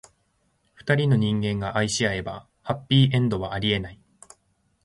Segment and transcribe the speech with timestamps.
[0.73, 3.99] 二人の人間が愛し合えば、ハッピーエンドはありえない。